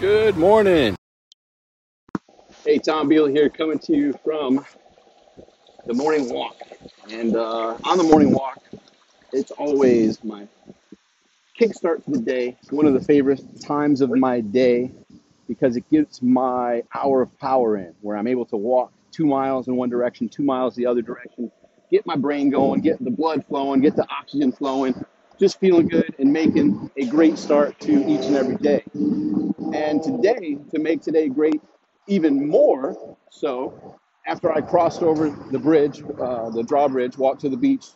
Good 0.00 0.38
morning. 0.38 0.96
Hey, 2.64 2.78
Tom 2.78 3.06
Beal 3.06 3.26
here, 3.26 3.50
coming 3.50 3.78
to 3.80 3.94
you 3.94 4.14
from 4.24 4.64
the 5.84 5.92
morning 5.92 6.32
walk. 6.32 6.56
And 7.10 7.36
uh, 7.36 7.76
on 7.84 7.98
the 7.98 8.04
morning 8.04 8.32
walk, 8.32 8.62
it's 9.30 9.50
always 9.50 10.24
my 10.24 10.48
kickstart 11.60 12.02
to 12.06 12.12
the 12.12 12.18
day. 12.18 12.56
It's 12.62 12.72
one 12.72 12.86
of 12.86 12.94
the 12.94 13.00
favorite 13.02 13.42
times 13.60 14.00
of 14.00 14.08
my 14.08 14.40
day 14.40 14.90
because 15.46 15.76
it 15.76 15.84
gets 15.90 16.22
my 16.22 16.82
hour 16.94 17.20
of 17.20 17.38
power 17.38 17.76
in, 17.76 17.94
where 18.00 18.16
I'm 18.16 18.26
able 18.26 18.46
to 18.46 18.56
walk 18.56 18.94
two 19.12 19.26
miles 19.26 19.68
in 19.68 19.76
one 19.76 19.90
direction, 19.90 20.30
two 20.30 20.44
miles 20.44 20.74
the 20.74 20.86
other 20.86 21.02
direction, 21.02 21.52
get 21.90 22.06
my 22.06 22.16
brain 22.16 22.48
going, 22.48 22.80
get 22.80 23.04
the 23.04 23.10
blood 23.10 23.44
flowing, 23.46 23.82
get 23.82 23.96
the 23.96 24.06
oxygen 24.08 24.50
flowing, 24.50 24.94
just 25.38 25.60
feeling 25.60 25.88
good 25.88 26.14
and 26.18 26.32
making 26.32 26.90
a 26.96 27.04
great 27.04 27.36
start 27.36 27.78
to 27.80 27.92
each 28.08 28.24
and 28.24 28.36
every 28.36 28.56
day. 28.56 28.82
And 29.72 30.02
today, 30.02 30.58
to 30.72 30.80
make 30.80 31.00
today 31.02 31.28
great 31.28 31.60
even 32.06 32.48
more 32.48 33.16
so, 33.30 33.98
after 34.26 34.52
I 34.52 34.60
crossed 34.60 35.02
over 35.02 35.30
the 35.50 35.58
bridge, 35.58 36.02
uh, 36.20 36.50
the 36.50 36.62
drawbridge, 36.62 37.16
walked 37.16 37.40
to 37.42 37.48
the 37.48 37.56
beach, 37.56 37.86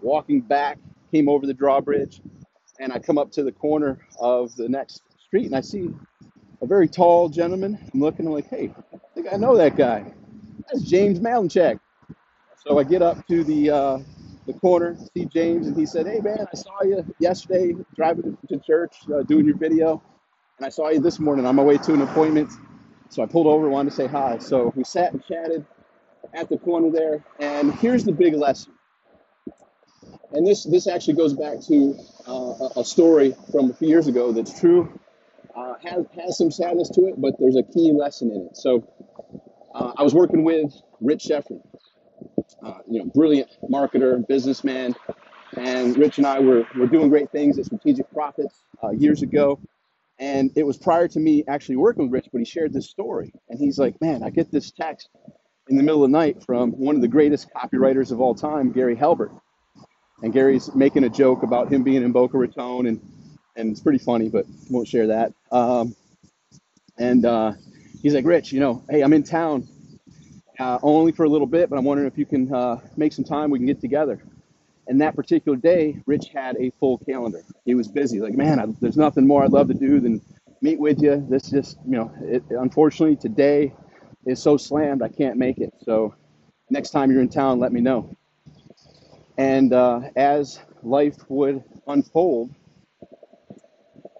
walking 0.00 0.40
back, 0.40 0.78
came 1.12 1.28
over 1.28 1.46
the 1.46 1.54
drawbridge, 1.54 2.20
and 2.78 2.92
I 2.92 2.98
come 2.98 3.18
up 3.18 3.30
to 3.32 3.42
the 3.42 3.52
corner 3.52 3.98
of 4.20 4.54
the 4.56 4.68
next 4.68 5.02
street 5.18 5.46
and 5.46 5.56
I 5.56 5.60
see 5.60 5.90
a 6.62 6.66
very 6.66 6.88
tall 6.88 7.28
gentleman. 7.28 7.78
I'm 7.92 8.00
looking, 8.00 8.26
I'm 8.26 8.32
like, 8.32 8.48
hey, 8.48 8.72
I 8.94 8.98
think 9.14 9.26
I 9.32 9.36
know 9.36 9.56
that 9.56 9.76
guy. 9.76 10.12
That's 10.68 10.82
James 10.82 11.20
Malinchak. 11.20 11.78
So 12.56 12.78
I 12.78 12.84
get 12.84 13.02
up 13.02 13.26
to 13.28 13.44
the 13.44 13.70
uh, 13.70 13.98
the 14.46 14.52
corner, 14.54 14.96
see 15.14 15.26
James, 15.26 15.66
and 15.66 15.76
he 15.76 15.86
said, 15.86 16.06
hey 16.06 16.20
man, 16.20 16.46
I 16.52 16.56
saw 16.56 16.82
you 16.82 17.04
yesterday 17.18 17.74
driving 17.94 18.36
to 18.48 18.58
church, 18.60 18.96
uh, 19.12 19.22
doing 19.22 19.44
your 19.46 19.56
video. 19.56 20.02
And 20.58 20.64
I 20.64 20.70
saw 20.70 20.88
you 20.88 21.00
this 21.00 21.18
morning 21.18 21.44
on 21.44 21.54
my 21.54 21.62
way 21.62 21.76
to 21.76 21.92
an 21.92 22.00
appointment. 22.00 22.50
So 23.10 23.22
I 23.22 23.26
pulled 23.26 23.46
over, 23.46 23.68
wanted 23.68 23.90
to 23.90 23.96
say 23.96 24.06
hi. 24.06 24.38
So 24.38 24.72
we 24.74 24.84
sat 24.84 25.12
and 25.12 25.22
chatted 25.26 25.66
at 26.32 26.48
the 26.48 26.56
corner 26.56 26.90
there. 26.90 27.22
And 27.38 27.74
here's 27.74 28.04
the 28.04 28.12
big 28.12 28.34
lesson. 28.34 28.72
And 30.32 30.46
this 30.46 30.64
this 30.64 30.86
actually 30.86 31.14
goes 31.14 31.34
back 31.34 31.60
to 31.68 31.98
uh, 32.26 32.68
a 32.76 32.84
story 32.84 33.34
from 33.52 33.70
a 33.70 33.74
few 33.74 33.88
years 33.88 34.06
ago 34.06 34.32
that's 34.32 34.58
true. 34.58 34.98
Uh, 35.54 35.74
has 35.84 36.06
has 36.14 36.38
some 36.38 36.50
sadness 36.50 36.88
to 36.90 37.02
it, 37.06 37.20
but 37.20 37.34
there's 37.38 37.56
a 37.56 37.62
key 37.62 37.92
lesson 37.92 38.30
in 38.30 38.48
it. 38.50 38.56
So 38.56 38.86
uh, 39.74 39.92
I 39.96 40.02
was 40.02 40.14
working 40.14 40.42
with 40.42 40.72
Rich 41.00 41.24
Schefren, 41.30 41.60
uh, 42.64 42.78
you 42.88 42.98
know, 42.98 43.10
brilliant 43.14 43.50
marketer, 43.70 44.26
businessman, 44.26 44.94
and 45.56 45.96
Rich 45.98 46.18
and 46.18 46.26
I 46.26 46.40
were 46.40 46.66
were 46.76 46.86
doing 46.86 47.08
great 47.10 47.30
things 47.30 47.58
at 47.58 47.66
Strategic 47.66 48.10
Profits 48.10 48.64
uh, 48.82 48.90
years 48.90 49.22
ago. 49.22 49.60
And 50.18 50.50
it 50.56 50.64
was 50.64 50.78
prior 50.78 51.08
to 51.08 51.20
me 51.20 51.44
actually 51.46 51.76
working 51.76 52.04
with 52.04 52.12
Rich, 52.12 52.28
but 52.32 52.38
he 52.38 52.44
shared 52.44 52.72
this 52.72 52.88
story. 52.88 53.32
And 53.48 53.58
he's 53.58 53.78
like, 53.78 54.00
Man, 54.00 54.22
I 54.22 54.30
get 54.30 54.50
this 54.50 54.70
text 54.70 55.08
in 55.68 55.76
the 55.76 55.82
middle 55.82 56.04
of 56.04 56.10
the 56.10 56.16
night 56.16 56.42
from 56.44 56.72
one 56.72 56.94
of 56.96 57.02
the 57.02 57.08
greatest 57.08 57.48
copywriters 57.54 58.12
of 58.12 58.20
all 58.20 58.34
time, 58.34 58.72
Gary 58.72 58.96
Halbert. 58.96 59.32
And 60.22 60.32
Gary's 60.32 60.74
making 60.74 61.04
a 61.04 61.10
joke 61.10 61.42
about 61.42 61.70
him 61.70 61.82
being 61.82 62.02
in 62.02 62.12
Boca 62.12 62.38
Raton, 62.38 62.86
and, 62.86 63.00
and 63.56 63.70
it's 63.70 63.80
pretty 63.80 63.98
funny, 63.98 64.30
but 64.30 64.46
won't 64.70 64.88
share 64.88 65.08
that. 65.08 65.32
Um, 65.52 65.94
and 66.98 67.26
uh, 67.26 67.52
he's 68.00 68.14
like, 68.14 68.24
Rich, 68.24 68.52
you 68.52 68.60
know, 68.60 68.82
hey, 68.88 69.02
I'm 69.02 69.12
in 69.12 69.22
town 69.24 69.68
uh, 70.58 70.78
only 70.82 71.12
for 71.12 71.24
a 71.24 71.28
little 71.28 71.46
bit, 71.46 71.68
but 71.68 71.78
I'm 71.78 71.84
wondering 71.84 72.08
if 72.08 72.16
you 72.16 72.24
can 72.24 72.52
uh, 72.54 72.80
make 72.96 73.12
some 73.12 73.24
time, 73.24 73.50
we 73.50 73.58
can 73.58 73.66
get 73.66 73.80
together. 73.80 74.22
And 74.88 75.00
that 75.00 75.16
particular 75.16 75.56
day, 75.56 76.00
Rich 76.06 76.28
had 76.28 76.56
a 76.58 76.70
full 76.78 76.98
calendar. 76.98 77.42
He 77.64 77.74
was 77.74 77.88
busy. 77.88 78.20
Like, 78.20 78.34
man, 78.34 78.60
I, 78.60 78.66
there's 78.80 78.96
nothing 78.96 79.26
more 79.26 79.42
I'd 79.42 79.50
love 79.52 79.68
to 79.68 79.74
do 79.74 80.00
than 80.00 80.20
meet 80.60 80.78
with 80.78 81.02
you. 81.02 81.26
This 81.28 81.50
just, 81.50 81.78
you 81.84 81.96
know, 81.96 82.12
it, 82.20 82.44
unfortunately 82.50 83.16
today 83.16 83.72
is 84.24 84.42
so 84.42 84.56
slammed 84.56 85.02
I 85.02 85.08
can't 85.08 85.36
make 85.36 85.58
it. 85.58 85.72
So 85.84 86.14
next 86.70 86.90
time 86.90 87.10
you're 87.10 87.20
in 87.20 87.28
town, 87.28 87.58
let 87.58 87.72
me 87.72 87.80
know. 87.80 88.16
And 89.38 89.72
uh, 89.72 90.00
as 90.16 90.60
life 90.82 91.16
would 91.28 91.62
unfold, 91.86 92.54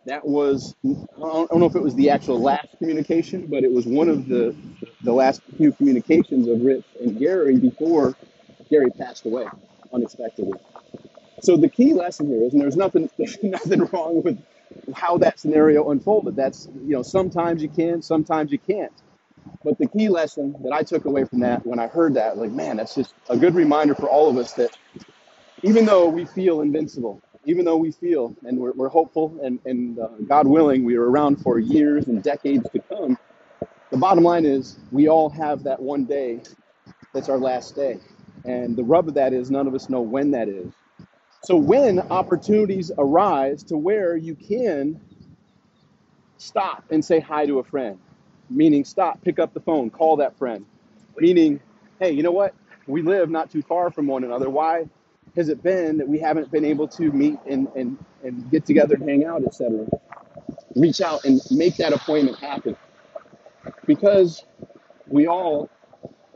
that 0.05 0.25
was 0.25 0.75
I 0.85 0.89
don't 1.21 1.59
know 1.59 1.67
if 1.67 1.75
it 1.75 1.83
was 1.83 1.95
the 1.97 2.11
actual 2.11 2.41
last 2.41 2.69
communication, 2.79 3.47
but 3.47 3.65
it 3.65 3.73
was 3.73 3.87
one 3.87 4.09
of 4.09 4.29
the 4.29 4.55
the 5.03 5.13
last 5.13 5.41
few 5.57 5.73
communications 5.73 6.47
of 6.47 6.61
Rich 6.61 6.85
and 7.01 7.19
Gary 7.19 7.57
before 7.59 8.15
Gary 8.71 8.91
passed 8.91 9.27
away 9.27 9.47
unexpectedly. 9.93 10.59
So 11.43 11.57
the 11.57 11.69
key 11.69 11.95
lesson 11.95 12.29
here 12.29 12.43
is, 12.43 12.53
and 12.55 12.63
there's 12.63 12.77
nothing 12.77 13.11
there's 13.19 13.39
nothing 13.43 13.87
wrong 13.87 14.23
with 14.23 14.43
how 14.95 15.19
that 15.19 15.39
scenario 15.41 15.91
unfolded. 15.91 16.37
That's 16.37 16.69
you 16.85 16.95
know 16.95 17.03
sometimes 17.03 17.63
you 17.63 17.69
can, 17.69 18.03
sometimes 18.03 18.53
you 18.53 18.59
can't. 18.59 18.93
But 19.65 19.79
the 19.79 19.89
key 19.89 20.09
lesson 20.09 20.57
that 20.65 20.73
I 20.73 20.83
took 20.83 21.07
away 21.07 21.25
from 21.25 21.41
that 21.41 21.67
when 21.67 21.79
I 21.79 21.89
heard 21.89 22.15
that, 22.15 22.39
like 22.39 22.53
man, 22.53 22.79
that's 22.79 22.95
just 22.95 23.15
a 23.31 23.37
good 23.37 23.55
reminder 23.55 23.95
for 23.95 24.09
all 24.09 24.29
of 24.31 24.37
us 24.39 24.53
that 24.55 24.77
even 25.63 25.85
though 25.87 26.09
we 26.09 26.25
feel 26.27 26.61
invincible, 26.63 27.23
even 27.45 27.65
though 27.65 27.77
we 27.77 27.93
feel 27.93 28.35
and 28.47 28.59
we're, 28.59 28.73
we're 28.73 28.89
hopeful 28.89 29.39
and, 29.43 29.59
and 29.65 29.99
uh, 29.99 30.09
God 30.27 30.47
willing, 30.47 30.85
we 30.85 30.97
are 30.97 31.09
around 31.11 31.37
for 31.37 31.59
years 31.59 32.09
and 32.09 32.23
decades 32.23 32.67
to 32.73 32.81
come, 32.81 33.19
the 33.91 33.97
bottom 33.97 34.25
line 34.25 34.47
is 34.47 34.79
we 34.93 35.09
all 35.09 35.31
have 35.31 35.63
that 35.65 35.81
one 35.81 36.05
day 36.05 36.41
that's 37.15 37.29
our 37.29 37.39
last 37.39 37.77
day. 37.77 37.99
And 38.45 38.77
the 38.77 38.85
rub 38.85 39.09
of 39.09 39.15
that 39.15 39.33
is 39.33 39.51
none 39.51 39.67
of 39.67 39.75
us 39.75 39.89
know 39.89 40.01
when 40.01 40.31
that 40.33 40.49
is. 40.49 40.73
So 41.43 41.57
when 41.57 42.01
opportunities 42.01 42.91
arise 42.99 43.63
to 43.65 43.77
where 43.77 44.17
you 44.17 44.35
can 44.35 45.01
stop 46.39 46.85
and 46.91 47.05
say 47.05 47.21
hi 47.21 47.47
to 47.47 47.59
a 47.61 47.65
friend, 47.65 47.99
meaning 48.51 48.85
stop, 48.85 49.23
pick 49.23 49.39
up 49.39 49.55
the 49.55 49.61
phone, 49.61 49.91
call 49.91 50.17
that 50.17 50.37
friend, 50.39 50.67
meaning, 51.17 51.61
hey, 52.01 52.11
you 52.11 52.23
know 52.23 52.33
what? 52.33 52.55
We 52.87 53.03
live 53.03 53.31
not 53.31 53.51
too 53.51 53.63
far 53.63 53.91
from 53.91 54.07
one 54.07 54.25
another. 54.25 54.51
Why 54.51 54.89
has 55.37 55.49
it 55.49 55.63
been 55.63 55.99
that 55.99 56.09
we 56.09 56.19
haven't 56.19 56.51
been 56.51 56.65
able 56.65 56.89
to 56.89 57.11
meet 57.13 57.39
and, 57.47 57.69
and, 57.77 57.99
and 58.23 58.51
get 58.51 58.65
together 58.65 58.95
and 58.95 59.09
hang 59.09 59.25
out, 59.25 59.45
etc.? 59.45 59.87
Reach 60.75 61.01
out 61.01 61.25
and 61.25 61.41
make 61.51 61.77
that 61.77 61.93
appointment 61.93 62.39
happen 62.39 62.77
because 63.87 64.45
we 65.09 65.27
all 65.27 65.71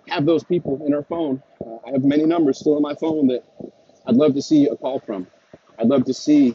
have 0.08 0.26
those 0.26 0.44
people 0.44 0.84
in 0.86 0.94
our 0.94 1.02
phone. 1.04 1.42
I 1.86 1.92
have 1.92 2.04
many 2.04 2.24
numbers 2.26 2.58
still 2.60 2.76
in 2.76 2.82
my 2.82 2.94
phone 2.94 3.28
that 3.28 3.44
I'd 4.06 4.16
love 4.16 4.34
to 4.34 4.42
see 4.42 4.68
a 4.68 4.76
call 4.76 5.00
from. 5.00 5.26
I'd 5.78 5.88
love 5.88 6.04
to 6.06 6.14
see 6.14 6.54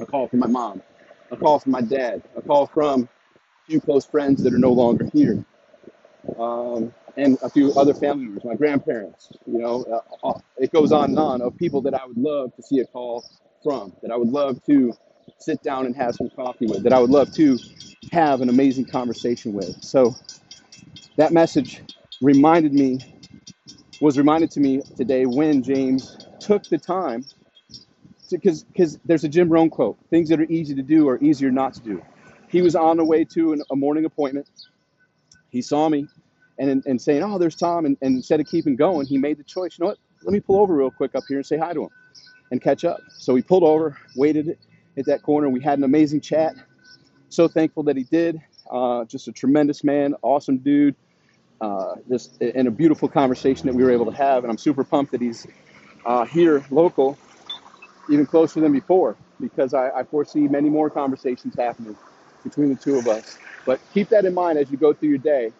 a 0.00 0.06
call 0.06 0.28
from 0.28 0.40
my 0.40 0.46
mom, 0.46 0.82
a 1.30 1.36
call 1.36 1.58
from 1.58 1.72
my 1.72 1.80
dad, 1.80 2.22
a 2.36 2.42
call 2.42 2.66
from 2.66 3.04
a 3.04 3.66
few 3.70 3.80
close 3.80 4.06
friends 4.06 4.42
that 4.44 4.54
are 4.54 4.58
no 4.58 4.72
longer 4.72 5.08
here, 5.12 5.44
um, 6.38 6.92
and 7.16 7.38
a 7.42 7.50
few 7.50 7.72
other 7.74 7.94
family 7.94 8.24
members, 8.26 8.44
my 8.44 8.54
grandparents. 8.54 9.32
You 9.46 9.58
know, 9.58 9.84
uh, 10.22 10.28
uh, 10.28 10.40
it 10.58 10.72
goes 10.72 10.92
on 10.92 11.10
and 11.10 11.18
on 11.18 11.42
of 11.42 11.56
people 11.56 11.82
that 11.82 11.94
I 11.94 12.06
would 12.06 12.18
love 12.18 12.54
to 12.56 12.62
see 12.62 12.80
a 12.80 12.86
call 12.86 13.24
from, 13.62 13.92
that 14.02 14.10
I 14.10 14.16
would 14.16 14.30
love 14.30 14.64
to 14.66 14.92
sit 15.38 15.62
down 15.62 15.86
and 15.86 15.96
have 15.96 16.14
some 16.16 16.30
coffee 16.30 16.66
with, 16.66 16.82
that 16.84 16.92
I 16.92 17.00
would 17.00 17.10
love 17.10 17.32
to 17.34 17.58
have 18.12 18.40
an 18.40 18.48
amazing 18.48 18.86
conversation 18.86 19.52
with. 19.52 19.82
So 19.82 20.14
that 21.16 21.32
message 21.32 21.82
reminded 22.20 22.74
me 22.74 23.00
was 24.00 24.18
reminded 24.18 24.50
to 24.52 24.60
me 24.60 24.82
today 24.96 25.26
when 25.26 25.62
James 25.62 26.18
took 26.40 26.64
the 26.68 26.78
time 26.78 27.24
because 28.30 28.64
because 28.64 28.98
there's 29.04 29.24
a 29.24 29.28
Jim 29.28 29.48
Rohn 29.48 29.70
quote: 29.70 29.98
"Things 30.10 30.28
that 30.30 30.40
are 30.40 30.50
easy 30.50 30.74
to 30.74 30.82
do 30.82 31.08
are 31.08 31.18
easier 31.22 31.50
not 31.50 31.74
to 31.74 31.80
do." 31.80 32.02
He 32.48 32.62
was 32.62 32.76
on 32.76 32.96
the 32.96 33.04
way 33.04 33.24
to 33.26 33.52
an, 33.54 33.62
a 33.70 33.76
morning 33.76 34.04
appointment. 34.04 34.48
He 35.50 35.62
saw 35.62 35.88
me, 35.88 36.08
and 36.58 36.82
and 36.86 37.00
saying, 37.00 37.22
"Oh, 37.22 37.38
there's 37.38 37.56
Tom," 37.56 37.86
and, 37.86 37.96
and 38.02 38.16
instead 38.16 38.40
of 38.40 38.46
keeping 38.46 38.76
going, 38.76 39.06
he 39.06 39.18
made 39.18 39.38
the 39.38 39.44
choice. 39.44 39.78
You 39.78 39.84
know 39.84 39.88
what? 39.90 39.98
Let 40.24 40.32
me 40.32 40.40
pull 40.40 40.60
over 40.60 40.74
real 40.74 40.90
quick 40.90 41.14
up 41.14 41.24
here 41.28 41.38
and 41.38 41.46
say 41.46 41.58
hi 41.58 41.72
to 41.74 41.84
him 41.84 41.90
and 42.50 42.62
catch 42.62 42.84
up. 42.84 43.00
So 43.18 43.34
he 43.34 43.42
pulled 43.42 43.64
over, 43.64 43.96
waited 44.16 44.58
at 44.96 45.06
that 45.06 45.22
corner, 45.22 45.48
we 45.48 45.60
had 45.62 45.78
an 45.78 45.84
amazing 45.84 46.20
chat. 46.20 46.54
So 47.28 47.48
thankful 47.48 47.84
that 47.84 47.96
he 47.96 48.04
did. 48.04 48.40
Uh, 48.70 49.04
just 49.04 49.28
a 49.28 49.32
tremendous 49.32 49.84
man, 49.84 50.14
awesome 50.22 50.58
dude. 50.58 50.96
Uh, 51.60 51.96
just 52.08 52.40
and 52.42 52.68
a 52.68 52.70
beautiful 52.72 53.08
conversation 53.08 53.66
that 53.68 53.74
we 53.74 53.84
were 53.84 53.90
able 53.92 54.06
to 54.06 54.16
have, 54.16 54.44
and 54.44 54.50
I'm 54.50 54.58
super 54.58 54.84
pumped 54.84 55.12
that 55.12 55.20
he's 55.22 55.46
uh, 56.06 56.24
here 56.26 56.64
local 56.70 57.18
even 58.10 58.26
closer 58.26 58.60
than 58.60 58.72
before 58.72 59.16
because 59.40 59.74
I, 59.74 59.90
I 59.90 60.04
foresee 60.04 60.48
many 60.48 60.70
more 60.70 60.90
conversations 60.90 61.54
happening 61.56 61.96
between 62.44 62.70
the 62.70 62.76
two 62.76 62.96
of 62.98 63.08
us. 63.08 63.38
But 63.66 63.80
keep 63.94 64.08
that 64.10 64.24
in 64.24 64.34
mind 64.34 64.58
as 64.58 64.70
you 64.70 64.76
go 64.78 64.92
through 64.92 65.10
your 65.10 65.18
day. 65.18 65.52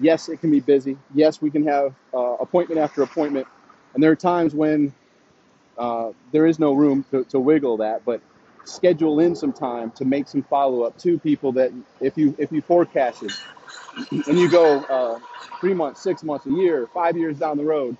Yes, 0.00 0.28
it 0.28 0.40
can 0.40 0.50
be 0.50 0.60
busy. 0.60 0.98
Yes, 1.14 1.42
we 1.42 1.50
can 1.50 1.66
have 1.66 1.94
uh, 2.14 2.36
appointment 2.40 2.80
after 2.80 3.02
appointment. 3.02 3.46
And 3.94 4.02
there 4.02 4.10
are 4.12 4.16
times 4.16 4.54
when 4.54 4.94
uh, 5.78 6.12
there 6.32 6.46
is 6.46 6.58
no 6.58 6.74
room 6.74 7.04
to, 7.10 7.24
to 7.26 7.40
wiggle 7.40 7.78
that, 7.78 8.04
but 8.04 8.22
schedule 8.64 9.20
in 9.20 9.36
some 9.36 9.52
time 9.52 9.92
to 9.92 10.04
make 10.04 10.28
some 10.28 10.42
follow 10.44 10.82
up 10.82 10.98
to 10.98 11.18
people 11.20 11.52
that 11.52 11.72
if 12.00 12.16
you 12.18 12.34
if 12.38 12.52
you 12.52 12.62
forecasted 12.62 13.32
and 14.12 14.38
you 14.38 14.50
go 14.50 14.80
uh, 14.84 15.20
three 15.60 15.74
months, 15.74 16.00
six 16.02 16.22
months, 16.24 16.46
a 16.46 16.52
year, 16.52 16.88
five 16.94 17.16
years 17.16 17.38
down 17.38 17.56
the 17.56 17.64
road, 17.64 17.96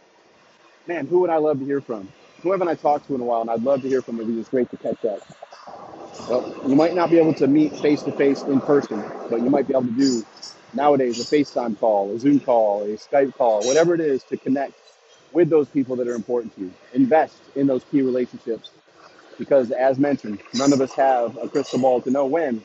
man, 0.86 1.06
who 1.06 1.20
would 1.20 1.30
I 1.30 1.38
love 1.38 1.58
to 1.60 1.64
hear 1.64 1.80
from? 1.80 2.08
Who 2.42 2.52
haven't 2.52 2.68
I 2.68 2.74
talked 2.74 3.06
to 3.08 3.14
in 3.14 3.20
a 3.20 3.24
while? 3.24 3.42
And 3.42 3.50
I'd 3.50 3.62
love 3.62 3.82
to 3.82 3.88
hear 3.88 4.02
from 4.02 4.18
them. 4.18 4.38
It's 4.38 4.48
great 4.48 4.70
to 4.70 4.76
catch 4.78 5.04
up. 5.04 5.20
Well, 6.28 6.54
you 6.68 6.76
might 6.76 6.94
not 6.94 7.10
be 7.10 7.18
able 7.18 7.34
to 7.34 7.46
meet 7.46 7.76
face 7.78 8.02
to 8.04 8.12
face 8.12 8.42
in 8.42 8.60
person, 8.60 9.04
but 9.30 9.42
you 9.42 9.50
might 9.50 9.68
be 9.68 9.74
able 9.74 9.86
to 9.86 9.92
do 9.92 10.24
nowadays 10.74 11.20
a 11.20 11.24
FaceTime 11.36 11.78
call, 11.78 12.14
a 12.14 12.18
Zoom 12.18 12.40
call, 12.40 12.82
a 12.84 12.96
Skype 12.96 13.34
call, 13.34 13.64
whatever 13.66 13.94
it 13.94 14.00
is 14.00 14.24
to 14.24 14.36
connect 14.36 14.74
with 15.32 15.50
those 15.50 15.68
people 15.68 15.96
that 15.96 16.08
are 16.08 16.14
important 16.14 16.54
to 16.56 16.62
you. 16.62 16.74
Invest 16.94 17.36
in 17.56 17.66
those 17.66 17.84
key 17.92 18.02
relationships 18.02 18.72
because, 19.38 19.70
as 19.72 19.98
mentioned, 19.98 20.40
none 20.54 20.72
of 20.72 20.80
us 20.80 20.92
have 20.94 21.36
a 21.38 21.48
crystal 21.48 21.80
ball 21.80 22.00
to 22.02 22.10
know 22.10 22.26
when 22.26 22.62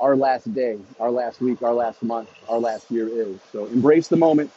our 0.00 0.16
last 0.16 0.52
day, 0.54 0.78
our 1.00 1.10
last 1.10 1.40
week, 1.40 1.62
our 1.62 1.74
last 1.74 2.02
month, 2.02 2.28
our 2.48 2.58
last 2.58 2.90
year 2.90 3.08
is. 3.08 3.38
So 3.52 3.66
embrace 3.66 4.08
the 4.08 4.16
moment, 4.16 4.50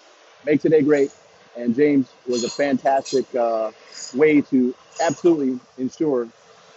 make 0.45 0.61
today 0.61 0.81
great. 0.81 1.11
And 1.57 1.75
James 1.75 2.09
was 2.27 2.43
a 2.43 2.49
fantastic 2.49 3.33
uh, 3.35 3.71
way 4.15 4.41
to 4.41 4.73
absolutely 5.01 5.59
ensure 5.77 6.27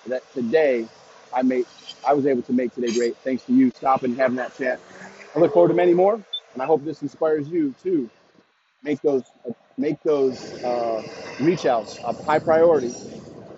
that 0.07 0.23
today 0.33 0.89
I 1.33 1.43
made, 1.43 1.67
I 2.07 2.15
was 2.15 2.27
able 2.27 2.43
to 2.43 2.53
make 2.53 2.75
today 2.75 2.93
great. 2.93 3.17
Thanks 3.19 3.45
to 3.47 3.53
you 3.53 3.71
stopping 3.71 4.13
and 4.13 4.21
having 4.21 4.37
that 4.37 4.57
chat. 4.57 4.81
I 5.35 5.39
look 5.39 5.53
forward 5.53 5.69
to 5.69 5.75
many 5.75 5.95
more, 5.95 6.15
and 6.15 6.63
I 6.63 6.67
hope 6.67 6.85
this 6.85 7.03
inspires 7.03 7.49
you 7.49 7.75
to 7.83 8.11
make 8.83 9.01
those 9.03 9.25
make 9.79 10.03
those 10.03 10.53
uh, 10.65 11.03
reach 11.41 11.67
outs 11.67 11.99
a 12.05 12.13
high 12.13 12.39
priority 12.39 12.93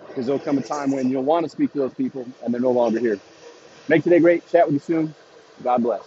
because 0.09 0.27
there'll 0.27 0.39
come 0.41 0.59
a 0.59 0.63
time 0.63 0.93
when 0.93 1.11
you'll 1.11 1.25
want 1.25 1.45
to 1.45 1.51
speak 1.51 1.73
to 1.73 1.79
those 1.79 1.95
people 1.95 2.27
and 2.45 2.55
they're 2.55 2.61
no 2.61 2.71
longer 2.71 3.01
here. 3.01 3.19
Make 3.89 4.05
today 4.05 4.21
great. 4.21 4.49
Chat 4.51 4.67
with 4.67 4.75
you 4.75 4.81
soon. 4.81 5.15
God 5.63 5.83
bless. 5.83 6.03